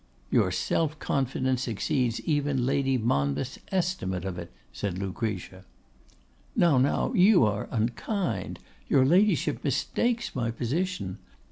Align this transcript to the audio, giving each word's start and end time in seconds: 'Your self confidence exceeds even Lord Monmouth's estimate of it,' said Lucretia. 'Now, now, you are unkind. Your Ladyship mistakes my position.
'Your 0.31 0.49
self 0.49 0.97
confidence 0.97 1.67
exceeds 1.67 2.19
even 2.21 2.65
Lord 2.65 2.87
Monmouth's 3.03 3.59
estimate 3.71 4.25
of 4.25 4.39
it,' 4.39 4.51
said 4.73 4.97
Lucretia. 4.97 5.63
'Now, 6.55 6.79
now, 6.79 7.13
you 7.13 7.43
are 7.45 7.67
unkind. 7.69 8.57
Your 8.87 9.05
Ladyship 9.05 9.63
mistakes 9.63 10.33
my 10.35 10.49
position. 10.49 11.19